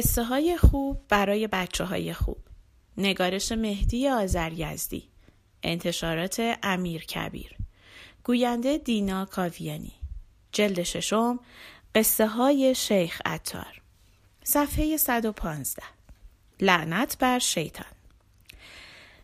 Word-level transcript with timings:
قصه 0.00 0.24
های 0.24 0.56
خوب 0.56 1.00
برای 1.08 1.46
بچه 1.46 1.84
های 1.84 2.12
خوب. 2.12 2.38
نگارش 2.96 3.52
مهدی 3.52 4.08
آذر 4.08 4.52
یزدی 4.52 5.08
انتشارات 5.62 6.58
امیر 6.62 7.04
کبیر. 7.04 7.56
گوینده 8.24 8.78
دینا 8.78 9.24
کاویانی. 9.24 9.92
جلد 10.52 10.82
ششم 10.82 11.40
قصه 11.94 12.26
های 12.26 12.74
شیخ 12.74 13.22
اتار 13.26 13.82
صفحه 14.44 14.96
115 14.96 15.82
لعنت 16.60 17.18
بر 17.18 17.38
شیطان. 17.38 17.92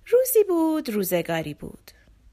روزی 0.07 0.45
بود 0.49 0.91
روزگاری 0.91 1.55
بود. 1.55 1.91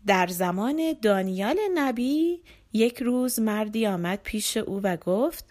در 0.08 0.28
زمان 0.28 0.96
دانیال 1.02 1.60
نبی 1.73 2.41
یک 2.73 2.98
روز 2.98 3.40
مردی 3.40 3.88
آمد 3.88 4.20
پیش 4.23 4.58
او 4.58 4.82
و 4.82 4.98
گفت 4.98 5.46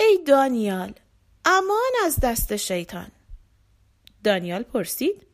ای 0.00 0.18
دانیال 0.26 0.94
امان 1.48 1.92
از 2.04 2.20
دست 2.22 2.56
شیطان. 2.56 3.06
دانیال 4.24 4.62
پرسید 4.62 5.26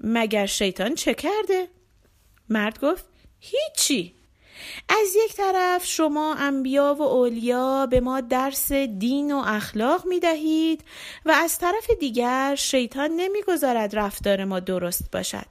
مگر 0.00 0.46
شیطان 0.46 0.94
چه 0.94 1.14
کرده؟ 1.14 1.68
مرد 2.48 2.80
گفت 2.80 3.04
هیچی. 3.40 4.14
از 4.88 5.08
یک 5.24 5.36
طرف 5.36 5.84
شما 5.84 6.34
انبیا 6.34 6.96
و 6.98 7.02
اولیا 7.02 7.86
به 7.86 8.00
ما 8.00 8.20
درس 8.20 8.72
دین 8.72 9.32
و 9.32 9.42
اخلاق 9.46 10.06
می 10.06 10.20
دهید 10.20 10.84
و 11.26 11.30
از 11.30 11.58
طرف 11.58 11.90
دیگر 11.90 12.54
شیطان 12.58 13.10
نمی‌گذارد 13.10 13.96
رفتار 13.98 14.44
ما 14.44 14.60
درست 14.60 15.10
باشد. 15.10 15.46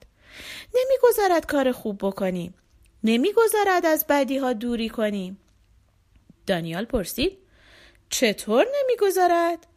نمی‌گذارد 0.76 1.46
کار 1.46 1.72
خوب 1.72 1.98
بکنیم. 1.98 2.54
نمی‌گذارد 3.04 3.86
از 3.86 4.06
بدی 4.10 4.38
ها 4.38 4.54
دوری 4.54 4.90
کنیم. 4.90 5.40
دانیال 6.48 6.86
پرسید 6.86 7.38
چطور 8.10 8.68
نمی‌گذارد؟ 8.82 9.68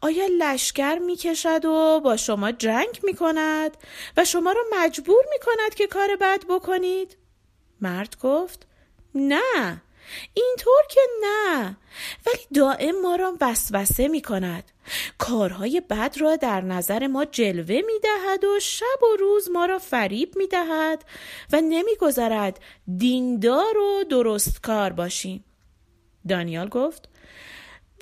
آیا 0.00 0.26
لشکر 0.38 0.98
می 0.98 1.16
کشد 1.16 1.64
و 1.64 2.00
با 2.04 2.16
شما 2.16 2.52
جنگ 2.52 3.00
می 3.02 3.14
کند 3.14 3.76
و 4.16 4.24
شما 4.24 4.52
را 4.52 4.62
مجبور 4.72 5.24
می 5.30 5.38
کند 5.46 5.74
که 5.74 5.86
کار 5.86 6.16
بد 6.20 6.44
بکنید؟ 6.48 7.16
مرد 7.80 8.16
گفت 8.20 8.66
نه 9.14 9.82
اینطور 10.34 10.82
که 10.90 11.00
نه 11.22 11.76
ولی 12.26 12.46
دائم 12.54 13.00
ما 13.02 13.16
را 13.16 13.36
وسوسه 13.40 14.08
می 14.08 14.22
کند 14.22 14.72
کارهای 15.18 15.80
بد 15.80 16.14
را 16.18 16.36
در 16.36 16.60
نظر 16.60 17.06
ما 17.06 17.24
جلوه 17.24 17.80
می 17.86 17.98
دهد 18.02 18.44
و 18.44 18.60
شب 18.60 19.02
و 19.02 19.16
روز 19.16 19.50
ما 19.50 19.66
را 19.66 19.78
فریب 19.78 20.36
می 20.36 20.46
دهد 20.46 21.04
و 21.52 21.60
نمی 21.60 21.96
گذارد 22.00 22.60
دیندار 22.98 23.78
و 23.78 24.04
درست 24.04 24.62
کار 24.62 24.92
باشیم 24.92 25.44
دانیال 26.28 26.68
گفت 26.68 27.08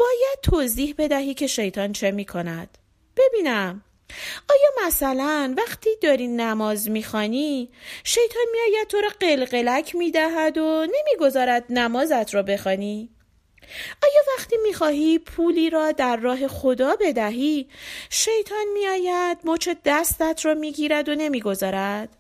باید 0.01 0.39
توضیح 0.43 0.95
بدهی 0.99 1.35
که 1.35 1.47
شیطان 1.47 1.93
چه 1.93 2.11
می 2.11 2.25
کند 2.25 2.79
ببینم. 3.17 3.85
آیا 4.51 4.87
مثلا 4.87 5.55
وقتی 5.59 5.91
داری 6.03 6.29
نماز 6.29 6.91
می‌خوانی 6.91 7.71
شیطان 8.05 8.43
میآید 8.53 8.87
تو 8.89 9.01
را 9.01 9.09
قلقلک 9.21 9.95
می‌دهد 9.95 10.59
و 10.59 10.87
نمی‌گذارد 10.87 11.65
نمازت 11.71 12.35
را 12.35 12.43
بخوانی؟ 12.43 13.11
آیا 14.03 14.23
وقتی 14.37 14.57
می‌خواهی 14.63 15.19
پولی 15.19 15.71
را 15.71 15.93
در 15.93 16.17
راه 16.17 16.49
خدا 16.49 16.97
بدهی 17.01 17.69
شیطان 18.11 18.67
میآید 18.75 19.39
مچ 19.45 19.69
دستت 19.85 20.41
را 20.45 20.55
می‌گیرد 20.55 21.09
و 21.09 21.15
نمی‌گذارد؟ 21.15 22.17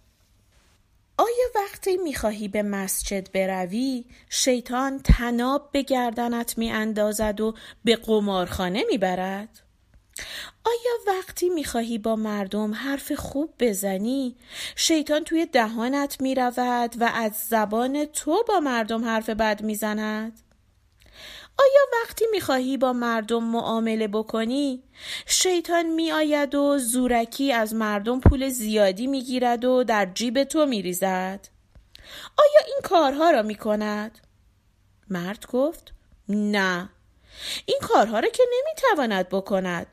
آیا 1.20 1.46
وقتی 1.54 1.96
می‌خواهی 1.96 2.48
به 2.48 2.62
مسجد 2.62 3.32
بروی 3.32 4.04
شیطان 4.30 4.98
تناب 4.98 5.68
به 5.72 5.82
گردنت 5.82 6.58
میاندازد 6.58 7.40
و 7.40 7.54
به 7.84 7.96
قمارخانه 7.96 8.84
می‌برد؟ 8.88 9.62
آیا 10.64 11.16
وقتی 11.18 11.48
می‌خواهی 11.48 11.98
با 11.98 12.16
مردم 12.16 12.74
حرف 12.74 13.12
خوب 13.12 13.54
بزنی 13.58 14.36
شیطان 14.76 15.24
توی 15.24 15.46
دهانت 15.46 16.20
می‌رود 16.20 16.94
و 17.00 17.10
از 17.14 17.32
زبان 17.48 18.04
تو 18.04 18.44
با 18.48 18.60
مردم 18.60 19.04
حرف 19.04 19.30
بد 19.30 19.62
می‌زند؟ 19.62 20.40
آیا 21.58 21.86
می‌خواهی 22.30 22.76
با 22.76 22.92
مردم 22.92 23.44
معامله 23.44 24.08
بکنی؟ 24.08 24.82
شیطان 25.26 25.86
میآید 25.86 26.54
و 26.54 26.78
زورکی 26.78 27.52
از 27.52 27.74
مردم 27.74 28.20
پول 28.20 28.48
زیادی 28.48 29.06
می‌گیرد 29.06 29.64
و 29.64 29.84
در 29.84 30.06
جیب 30.14 30.44
تو 30.44 30.66
میریزد. 30.66 31.48
آیا 32.38 32.66
این 32.66 32.80
کارها 32.84 33.30
را 33.30 33.42
می‌کند؟ 33.42 34.18
مرد 35.10 35.46
گفت 35.46 35.92
نه. 36.28 36.90
این 37.66 37.78
کارها 37.82 38.20
را 38.20 38.28
که 38.28 38.42
نمی‌تواند 38.52 39.28
بکند. 39.28 39.86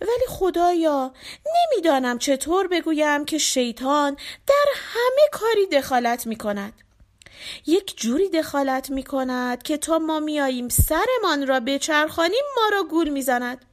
ولی 0.00 0.26
خدایا 0.28 1.12
نمی‌دانم 1.46 2.18
چطور 2.18 2.68
بگویم 2.68 3.24
که 3.24 3.38
شیطان 3.38 4.16
در 4.46 4.66
همه 4.74 5.28
کاری 5.32 5.66
دخالت 5.66 6.26
می‌کند. 6.26 6.72
یک 7.66 7.96
جوری 7.96 8.28
دخالت 8.28 8.90
می 8.90 9.02
کند 9.02 9.62
که 9.62 9.76
تا 9.76 9.98
ما 9.98 10.20
میاییم 10.20 10.68
سرمان 10.68 11.46
را 11.46 11.60
بچرخانیم 11.60 12.44
ما 12.56 12.68
را 12.72 12.82
گول 12.82 13.08
می‌زند. 13.08 13.64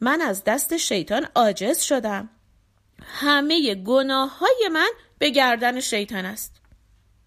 من 0.00 0.20
از 0.20 0.44
دست 0.44 0.76
شیطان 0.76 1.28
عاجز 1.34 1.80
شدم. 1.80 2.30
همه 3.02 3.74
گناه 3.74 4.38
های 4.38 4.68
من 4.72 4.90
به 5.18 5.30
گردن 5.30 5.80
شیطان 5.80 6.26
است. 6.26 6.52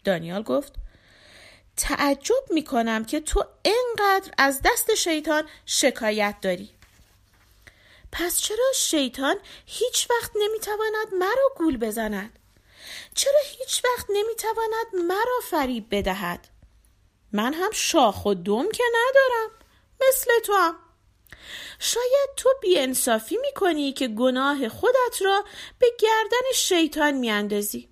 دانیال 0.05 0.43
گفت 0.43 0.73
تعجب 1.77 2.43
می 2.51 2.63
کنم 2.63 3.05
که 3.05 3.19
تو 3.19 3.45
انقدر 3.65 4.31
از 4.37 4.61
دست 4.65 4.95
شیطان 4.95 5.43
شکایت 5.65 6.35
داری. 6.41 6.69
پس 8.11 8.39
چرا 8.39 8.65
شیطان 8.75 9.35
هیچ 9.65 10.07
وقت 10.09 10.31
نمی‌تواند 10.35 11.13
مرا 11.19 11.49
گول 11.57 11.77
بزند؟ 11.77 12.39
چرا 13.15 13.39
هیچ 13.45 13.81
وقت 13.85 14.05
نمی‌تواند 14.09 15.07
مرا 15.07 15.39
فریب 15.49 15.87
بدهد؟ 15.91 16.47
من 17.31 17.53
هم 17.53 17.71
شاخ 17.71 18.25
و 18.25 18.33
دم 18.33 18.71
که 18.71 18.83
ندارم 18.93 19.51
مثل 20.07 20.31
تو 20.45 20.53
هم. 20.53 20.75
شاید 21.79 22.29
تو 22.37 22.49
بیانصافی 22.61 23.37
می‌کنی 23.37 23.93
که 23.93 24.07
گناه 24.07 24.69
خودت 24.69 25.21
را 25.21 25.43
به 25.79 25.87
گردن 25.99 26.51
شیطان 26.55 27.11
میاندازی. 27.11 27.89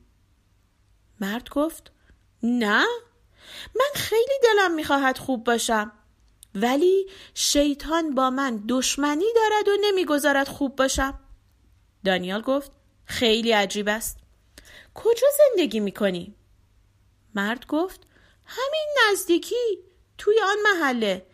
مرد 1.19 1.49
گفت 1.49 1.91
نه 2.43 2.85
من 3.75 3.91
خیلی 3.95 4.39
دلم 4.43 4.73
می‌خواهد 4.73 5.17
خوب 5.17 5.43
باشم 5.43 5.91
ولی 6.55 7.11
شیطان 7.33 8.15
با 8.15 8.29
من 8.29 8.63
دشمنی 8.69 9.33
دارد 9.35 9.67
و 9.67 9.81
نمی‌گذارد 9.81 10.47
خوب 10.47 10.75
باشم. 10.75 11.19
دانیال 12.05 12.41
گفت 12.41 12.71
خیلی 13.05 13.51
عجیب 13.51 13.87
است. 13.87 14.17
کجا 14.97 15.27
زندگی 15.37 15.79
می‌کنی؟ 15.79 16.35
مرد 17.35 17.67
گفت 17.67 18.01
همین 18.45 18.87
نزدیکی 19.11 19.83
توی 20.17 20.39
آن 20.39 20.57
محله. 20.63 21.27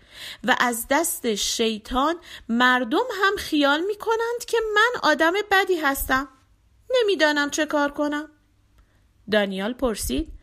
و 0.44 0.56
از 0.59 0.85
دست 0.90 1.35
شیطان 1.35 2.16
مردم 2.50 3.06
هم 3.22 3.35
خیال 3.38 3.81
می‌کنند 3.81 4.46
که 4.47 4.57
من 4.75 5.00
آدم 5.03 5.34
بدی 5.51 5.75
هستم. 5.75 6.28
نمی‌دانم 6.90 7.50
چه 7.50 7.66
کار 7.66 7.91
کنم. 7.91 8.29
دانیال 9.31 9.74
پرسید 9.74 10.34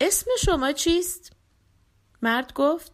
اسم 0.00 0.30
شما 0.38 0.72
چیست؟ 0.72 1.32
مرد 2.22 2.52
گفت 2.52 2.92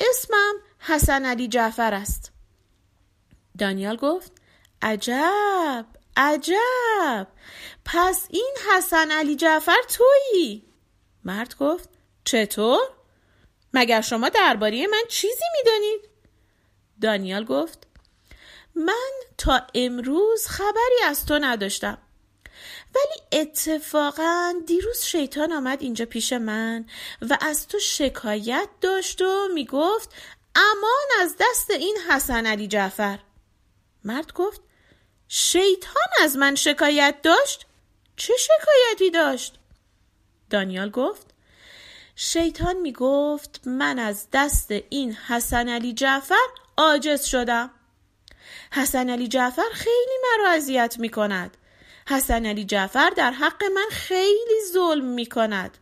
اسمم 0.00 0.54
حسن 0.78 1.24
علی 1.24 1.48
جعفر 1.48 1.94
است. 1.94 2.32
دانیال 3.58 3.96
گفت 3.96 4.32
عجب! 4.82 5.86
عجب 6.16 7.26
پس 7.84 8.26
این 8.30 8.54
حسن 8.70 9.10
علی 9.10 9.36
جعفر 9.36 9.82
تویی 9.88 10.64
مرد 11.24 11.56
گفت 11.56 11.88
چطور؟ 12.24 12.80
مگر 13.74 14.00
شما 14.00 14.28
درباره 14.28 14.86
من 14.86 15.02
چیزی 15.08 15.44
می‌دانید؟ 15.56 16.08
دانیال 17.00 17.44
گفت 17.44 17.86
من 18.74 19.10
تا 19.38 19.66
امروز 19.74 20.46
خبری 20.46 21.02
از 21.04 21.26
تو 21.26 21.38
نداشتم 21.38 21.98
ولی 22.94 23.40
اتفاقا 23.40 24.54
دیروز 24.66 25.02
شیطان 25.02 25.52
آمد 25.52 25.82
اینجا 25.82 26.04
پیش 26.04 26.32
من 26.32 26.86
و 27.22 27.38
از 27.40 27.68
تو 27.68 27.78
شکایت 27.78 28.68
داشت 28.80 29.22
و 29.22 29.48
می‌گفت 29.54 30.10
امان 30.56 31.20
از 31.20 31.36
دست 31.40 31.70
این 31.70 31.96
حسن 32.10 32.46
علی 32.46 32.68
جعفر 32.68 33.18
مرد 34.04 34.32
گفت 34.32 34.60
شیطان 35.34 36.08
از 36.22 36.36
من 36.36 36.54
شکایت 36.54 37.14
داشت؟ 37.22 37.66
چه 38.16 38.34
شکایتی 38.36 39.10
داشت؟ 39.10 39.58
دانیال 40.50 40.90
گفت 40.90 41.26
شیطان 42.16 42.76
می 42.76 42.92
گفت 42.92 43.60
من 43.66 43.98
از 43.98 44.26
دست 44.32 44.70
این 44.70 45.12
حسن 45.12 45.68
علی 45.68 45.92
جعفر 45.92 46.46
عاجز 46.76 47.24
شدم 47.24 47.70
حسن 48.72 49.10
علی 49.10 49.28
جعفر 49.28 49.68
خیلی 49.72 50.18
مرا 50.22 50.50
اذیت 50.50 50.96
می 50.98 51.08
کند 51.08 51.56
حسن 52.08 52.46
علی 52.46 52.64
جعفر 52.64 53.10
در 53.10 53.30
حق 53.30 53.64
من 53.64 53.88
خیلی 53.90 54.60
ظلم 54.72 55.04
می 55.04 55.26
کند 55.26 55.78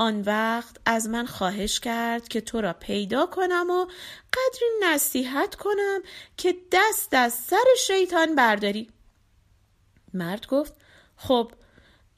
آن 0.00 0.20
وقت 0.20 0.76
از 0.86 1.08
من 1.08 1.26
خواهش 1.26 1.80
کرد 1.80 2.28
که 2.28 2.40
تو 2.40 2.60
را 2.60 2.72
پیدا 2.72 3.26
کنم 3.26 3.70
و 3.70 3.84
قدری 4.32 4.68
نصیحت 4.82 5.54
کنم 5.54 6.00
که 6.36 6.56
دست 6.72 7.14
از 7.14 7.34
سر 7.34 7.64
شیطان 7.86 8.34
برداری 8.34 8.88
مرد 10.14 10.46
گفت 10.46 10.72
خب 11.16 11.52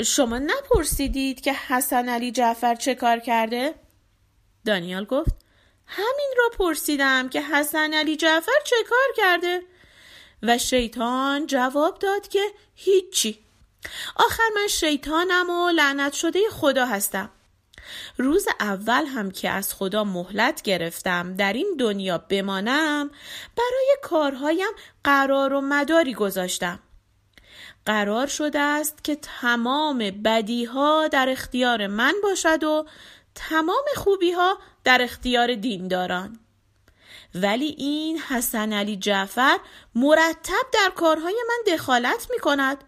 شما 0.02 0.38
نپرسیدید 0.38 1.40
که 1.40 1.52
حسن 1.52 2.08
علی 2.08 2.32
جعفر 2.32 2.74
چه 2.74 2.94
کار 2.94 3.18
کرده؟ 3.18 3.74
دانیال 4.64 5.04
گفت 5.04 5.34
همین 5.86 6.34
را 6.38 6.48
پرسیدم 6.58 7.28
که 7.28 7.42
حسن 7.42 7.94
علی 7.94 8.16
جعفر 8.16 8.60
چه 8.64 8.76
کار 8.88 9.08
کرده؟ 9.16 9.62
و 10.42 10.58
شیطان 10.58 11.46
جواب 11.46 11.98
داد 11.98 12.28
که 12.28 12.44
هیچی 12.74 13.38
آخر 14.16 14.48
من 14.54 14.66
شیطانم 14.66 15.50
و 15.50 15.70
لعنت 15.70 16.12
شده 16.12 16.40
خدا 16.50 16.86
هستم 16.86 17.30
روز 18.16 18.46
اول 18.60 19.06
هم 19.06 19.30
که 19.30 19.50
از 19.50 19.74
خدا 19.74 20.04
مهلت 20.04 20.62
گرفتم 20.62 21.34
در 21.34 21.52
این 21.52 21.76
دنیا 21.78 22.18
بمانم 22.18 23.10
برای 23.56 23.96
کارهایم 24.02 24.72
قرار 25.04 25.52
و 25.52 25.60
مداری 25.60 26.14
گذاشتم. 26.14 26.78
قرار 27.86 28.26
شده 28.26 28.58
است 28.58 29.04
که 29.04 29.16
تمام 29.16 29.98
بدیها 29.98 31.08
در 31.08 31.28
اختیار 31.28 31.86
من 31.86 32.14
باشد 32.22 32.64
و 32.64 32.86
تمام 33.34 33.84
خوبیها 33.96 34.58
در 34.84 35.02
اختیار 35.02 35.54
دینداران. 35.54 36.38
ولی 37.34 37.74
این 37.78 38.18
حسن 38.18 38.72
علی 38.72 38.96
جعفر 38.96 39.58
مرتب 39.94 40.66
در 40.72 40.92
کارهای 40.96 41.44
من 41.48 41.74
دخالت 41.74 42.26
می 42.30 42.38
کند 42.38 42.84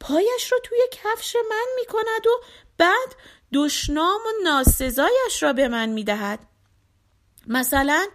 پایش 0.00 0.52
را 0.52 0.58
توی 0.64 0.78
کفش 0.92 1.36
من 1.50 1.66
می 1.80 1.86
کند 1.86 2.26
و 2.26 2.30
بعد 2.78 3.14
دشنام 3.54 4.20
و 4.20 4.44
ناسزایش 4.44 5.42
را 5.42 5.52
به 5.52 5.68
من 5.68 5.88
می 5.88 6.04
دهد 6.04 6.38
مثلا 7.46 8.06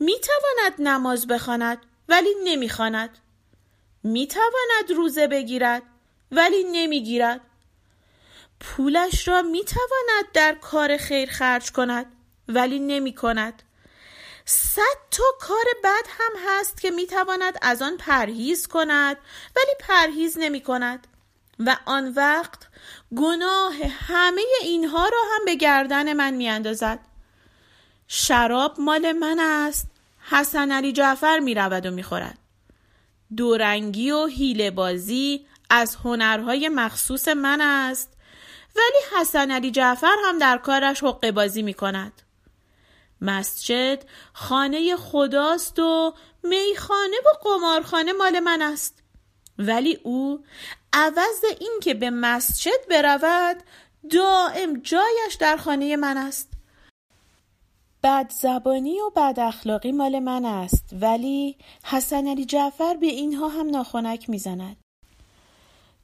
می 0.00 0.14
تواند 0.20 0.88
نماز 0.88 1.26
بخواند 1.26 1.78
ولی 2.08 2.34
نمی 2.44 2.68
خواند 2.68 3.18
می 4.02 4.26
تواند 4.26 4.90
روزه 4.96 5.26
بگیرد 5.26 5.82
ولی 6.32 6.64
نمی 6.72 7.02
گیرد 7.02 7.40
پولش 8.60 9.28
را 9.28 9.42
می 9.42 9.64
تواند 9.64 10.32
در 10.34 10.54
کار 10.54 10.96
خیر 10.96 11.30
خرج 11.30 11.72
کند 11.72 12.06
ولی 12.48 12.78
نمی 12.78 13.14
کند 13.14 13.62
صد 14.44 14.96
تا 15.10 15.24
کار 15.40 15.64
بد 15.84 16.04
هم 16.08 16.32
هست 16.48 16.80
که 16.80 16.90
می 16.90 17.06
تواند 17.06 17.58
از 17.62 17.82
آن 17.82 17.96
پرهیز 17.96 18.66
کند 18.66 19.16
ولی 19.56 19.72
پرهیز 19.80 20.38
نمی 20.38 20.60
کند 20.60 21.06
و 21.58 21.76
آن 21.86 22.12
وقت 22.16 22.68
گناه 23.16 23.74
همه 24.08 24.42
اینها 24.62 25.08
را 25.08 25.18
هم 25.34 25.44
به 25.44 25.54
گردن 25.54 26.12
من 26.12 26.34
می 26.34 26.48
اندازد 26.48 26.98
شراب 28.08 28.80
مال 28.80 29.12
من 29.12 29.38
است. 29.40 29.90
حسن 30.30 30.72
علی 30.72 30.92
جعفر 30.92 31.38
می 31.38 31.54
رود 31.54 31.86
و 31.86 31.90
می 31.90 32.02
خورد 32.02 32.38
دورنگی 33.36 34.10
و 34.10 34.26
هیله 34.26 34.70
بازی 34.70 35.46
از 35.70 35.96
هنرهای 35.96 36.68
مخصوص 36.68 37.28
من 37.28 37.60
است. 37.60 38.12
ولی 38.76 39.20
حسن 39.20 39.50
علی 39.50 39.70
جعفر 39.70 40.16
هم 40.24 40.38
در 40.38 40.58
کارش 40.58 41.02
حقه 41.04 41.32
بازی 41.32 41.62
می 41.62 41.74
کند 41.74 42.22
مسجد 43.20 44.04
خانه 44.32 44.96
خداست 44.96 45.78
و 45.78 46.14
میخانه 46.44 47.16
و 47.26 47.48
قمارخانه 47.48 48.12
مال 48.12 48.40
من 48.40 48.62
است. 48.62 49.02
ولی 49.58 49.98
او 50.02 50.44
عوض 50.92 51.44
اینکه 51.60 51.94
به 51.94 52.10
مسجد 52.10 52.88
برود 52.90 53.56
دائم 54.10 54.80
جایش 54.80 55.34
در 55.40 55.56
خانه 55.56 55.96
من 55.96 56.16
است. 56.16 56.52
بد 58.02 58.32
زبانی 58.32 59.00
و 59.00 59.10
بد 59.16 59.40
اخلاقی 59.40 59.92
مال 59.92 60.18
من 60.18 60.44
است 60.44 60.84
ولی 60.92 61.56
حسن 61.84 62.28
علی 62.28 62.44
جعفر 62.44 62.94
به 62.94 63.06
اینها 63.06 63.48
هم 63.48 63.70
ناخونک 63.70 64.30
می‌زند. 64.30 64.76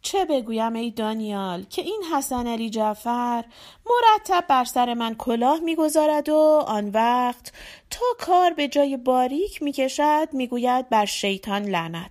چه 0.03 0.25
بگویم 0.25 0.75
ای 0.75 0.91
دانیال 0.91 1.63
که 1.63 1.83
این 1.83 2.03
حسن 2.13 2.47
علی 2.47 2.71
جعفر 2.71 3.45
مرتب 3.87 4.45
بر 4.49 4.65
سر 4.65 4.95
من 4.95 5.15
کلاه 5.15 5.61
می‌گذارد 5.61 6.29
و 6.29 6.65
آن 6.67 6.89
وقت 6.89 7.53
تا 7.91 8.07
کار 8.19 8.53
به 8.53 8.69
جای 8.69 8.97
باریک 8.97 9.63
می‌کشد 9.63 10.29
می‌گوید 10.33 10.89
بر 10.89 11.05
شیطان 11.05 11.63
لعنت. 11.63 12.11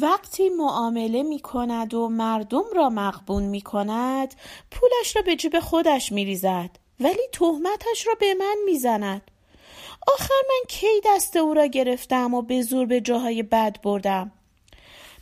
وقتی 0.00 0.48
معامله 0.48 1.22
می 1.22 1.40
کند 1.40 1.94
و 1.94 2.08
مردم 2.08 2.64
را 2.74 2.88
مقبون 2.88 3.42
می 3.42 3.60
کند 3.60 4.34
پولش 4.70 5.16
را 5.16 5.22
به 5.22 5.36
جیب 5.36 5.60
خودش 5.60 6.12
می 6.12 6.24
ریزد 6.24 6.70
ولی 7.00 7.28
تهمتش 7.32 8.06
را 8.06 8.14
به 8.20 8.34
من 8.34 8.56
می 8.66 8.78
زند 8.78 9.30
آخر 10.08 10.34
من 10.48 10.62
کی 10.68 11.00
دست 11.04 11.36
او 11.36 11.54
را 11.54 11.66
گرفتم 11.66 12.34
و 12.34 12.42
به 12.42 12.62
زور 12.62 12.86
به 12.86 13.00
جاهای 13.00 13.42
بد 13.42 13.76
بردم؟ 13.82 14.32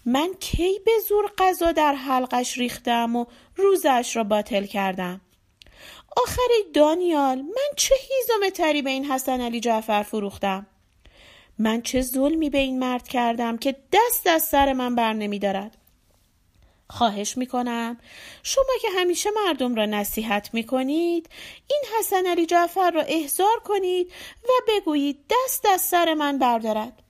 من 0.05 0.35
کی 0.41 0.79
به 0.87 0.93
زور 1.09 1.33
غذا 1.39 1.73
در 1.73 1.95
حلقش 1.95 2.59
ریختم 2.59 3.17
و 3.17 3.25
روزش 3.57 4.13
را 4.17 4.25
باطل 4.25 4.67
کردم؟ 4.67 5.21
آخر 6.17 6.49
دانیال 6.75 7.39
من 7.39 7.77
چه 7.77 7.95
هیزم 7.95 8.51
تری 8.55 8.83
به 8.83 8.91
این 8.91 9.05
حسن 9.05 9.41
علی 9.41 9.61
جعفر 9.61 10.03
فروختم؟ 10.03 10.67
من 11.61 11.83
چه 11.83 12.01
ظلمی 12.03 12.51
به 12.51 12.59
این 12.59 12.79
مرد 12.79 13.09
کردم 13.09 13.59
که 13.59 13.77
دست 13.93 14.27
از 14.27 14.43
سر 14.43 14.73
من 14.73 14.95
بر 14.95 15.13
نمی 15.13 15.39
دارد. 15.39 15.77
خواهش 16.91 17.37
می 17.37 17.47
کنم 17.47 17.99
شما 18.43 18.73
که 18.83 18.89
همیشه 18.97 19.31
مردم 19.47 19.75
را 19.75 19.87
نصیحت 19.87 20.55
می 20.55 20.65
کنید 20.65 21.29
این 21.67 21.83
حسن 21.99 22.27
علی 22.27 22.47
جعفر 22.47 22.91
را 22.91 23.03
احضار 23.03 23.61
کنید 23.65 24.13
و 24.45 24.53
بگویید 24.69 25.19
دست 25.31 25.67
از 25.67 25.81
سر 25.81 26.15
من 26.15 26.39
بردارد. 26.39 27.03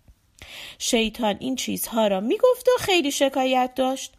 شیطان 0.78 1.36
این 1.40 1.56
چیزها 1.56 2.06
را 2.06 2.20
می 2.20 2.38
گفت 2.38 2.68
و 2.68 2.78
خیلی 2.80 3.10
شکایت 3.10 3.74
داشت. 3.74 4.12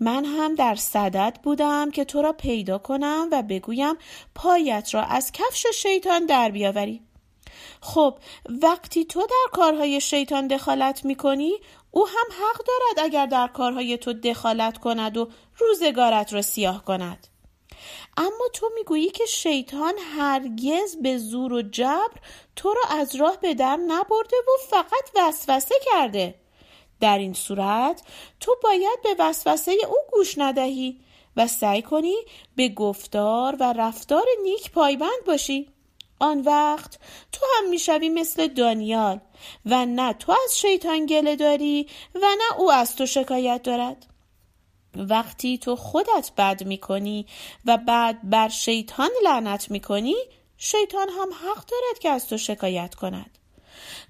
من 0.00 0.24
هم 0.24 0.54
در 0.54 0.74
صدد 0.74 1.38
بودم 1.42 1.90
که 1.90 2.04
تو 2.04 2.22
را 2.22 2.32
پیدا 2.32 2.78
کنم 2.78 3.28
و 3.32 3.42
بگویم 3.42 3.94
پایت 4.34 4.94
را 4.94 5.02
از 5.02 5.32
کفش 5.32 5.66
شیطان 5.74 6.26
در 6.26 6.50
بیاوری. 6.50 7.02
خب 7.80 8.18
وقتی 8.62 9.04
تو 9.04 9.20
در 9.20 9.50
کارهای 9.52 10.00
شیطان 10.00 10.46
دخالت 10.46 11.04
می‌کنی 11.04 11.52
او 11.90 12.06
هم 12.06 12.26
حق 12.30 12.64
دارد 12.66 13.06
اگر 13.06 13.26
در 13.26 13.46
کارهای 13.46 13.98
تو 13.98 14.12
دخالت 14.12 14.78
کند 14.78 15.16
و 15.16 15.28
روزگارت 15.58 16.32
را 16.32 16.42
سیاه 16.42 16.84
کند. 16.84 17.26
اما 18.16 18.48
تو 18.54 18.70
می‌گویی 18.74 19.10
که 19.10 19.26
شیطان 19.26 19.94
هرگز 20.16 20.96
به 21.02 21.18
زور 21.18 21.52
و 21.52 21.62
جبر 21.62 22.16
تو 22.56 22.74
را 22.74 22.98
از 22.98 23.16
راه 23.16 23.36
به 23.40 23.54
در 23.54 23.76
نبرده 23.76 24.36
و 24.36 24.66
فقط 24.70 25.10
وسوسه 25.16 25.74
کرده. 25.92 26.34
در 27.00 27.18
این 27.18 27.32
صورت 27.32 28.02
تو 28.40 28.56
باید 28.62 28.98
به 29.02 29.16
وسوسه 29.18 29.72
او 29.88 29.96
گوش 30.12 30.34
ندهی 30.38 31.00
و 31.36 31.46
سعی 31.46 31.82
کنی 31.82 32.16
به 32.56 32.68
گفتار 32.68 33.56
و 33.60 33.72
رفتار 33.72 34.24
نیک 34.42 34.70
پایبند 34.70 35.24
باشی. 35.26 35.68
آن 36.20 36.40
وقت 36.40 36.98
تو 37.32 37.46
هم 37.56 37.70
می‌شوی 37.70 38.08
مثل 38.08 38.46
دانیال 38.46 39.20
و 39.66 39.86
نه 39.86 40.12
تو 40.12 40.32
از 40.44 40.58
شیطان 40.58 41.06
گله 41.06 41.36
داری 41.36 41.88
و 42.14 42.18
نه 42.18 42.58
او 42.58 42.72
از 42.72 42.96
تو 42.96 43.06
شکایت 43.06 43.62
دارد. 43.62 44.06
وقتی 44.96 45.58
تو 45.58 45.76
خودت 45.76 46.30
بد 46.38 46.64
می‌کنی 46.64 47.26
و 47.66 47.76
بعد 47.76 48.30
بر 48.30 48.48
شیطان 48.48 49.10
لعنت 49.24 49.70
می‌کنی 49.70 50.16
شیطان 50.56 51.08
هم 51.08 51.28
حق 51.32 51.66
دارد 51.66 51.98
که 52.00 52.08
از 52.08 52.26
تو 52.26 52.38
شکایت 52.38 52.94
کند. 52.94 53.38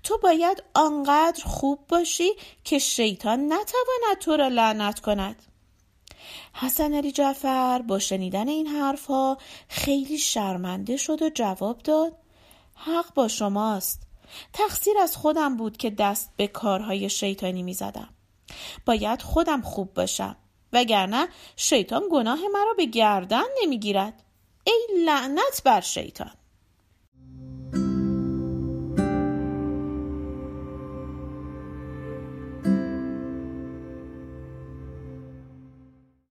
تو 0.03 0.19
باید 0.19 0.63
آنقدر 0.75 1.45
خوب 1.45 1.79
باشی 1.89 2.31
که 2.65 2.79
شیطان 2.79 3.45
نتواند 3.45 4.19
تو 4.21 4.37
را 4.37 4.49
لعنت 4.49 5.01
کند. 5.01 5.43
حسن 6.53 6.95
علی 6.95 7.13
جعفر 7.13 7.83
با 7.83 7.99
شنیدن 7.99 8.49
این 8.49 8.67
حرفها 8.67 9.39
خیلی 9.69 10.19
شرمنده 10.19 10.97
شد 10.97 11.23
و 11.23 11.31
جواب 11.35 11.79
داد 11.79 12.13
حق 12.75 13.15
با 13.15 13.29
شماست. 13.29 14.03
تقصیر 14.53 14.99
از 14.99 15.17
خودم 15.17 15.57
بود 15.57 15.77
که 15.77 15.91
دست 15.91 16.31
به 16.37 16.47
کارهای 16.47 17.11
شیطانی 17.11 17.63
می 17.63 17.75
زدم. 17.75 18.09
باید 18.87 19.23
خودم 19.23 19.63
خوب 19.63 19.95
باشم 19.95 20.37
وگرنه 20.73 21.29
شیطان 21.57 22.03
گناه 22.13 22.39
مرا 22.53 22.75
به 22.77 22.87
گردن 22.87 23.45
نمی‌گیرد. 23.63 24.23
ای 24.65 24.87
لعنت 25.05 25.63
بر 25.65 25.81
شیطان! 25.81 26.40